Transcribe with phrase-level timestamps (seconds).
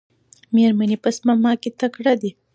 [0.53, 2.31] میرمنې په سپما کې تکړه دي.